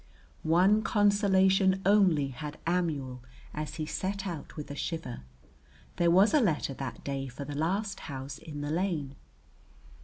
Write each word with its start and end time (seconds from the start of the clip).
One 0.41 0.81
consolation 0.81 1.79
only 1.85 2.29
had 2.29 2.57
Amuel 2.65 3.21
as 3.53 3.75
he 3.75 3.85
set 3.85 4.25
out 4.25 4.57
with 4.57 4.71
a 4.71 4.75
shiver, 4.75 5.21
there 5.97 6.09
was 6.09 6.33
a 6.33 6.41
letter 6.41 6.73
that 6.73 7.03
day 7.03 7.27
for 7.27 7.45
the 7.45 7.53
last 7.53 7.99
house 7.99 8.39
in 8.39 8.61
the 8.61 8.71
lane. 8.71 9.15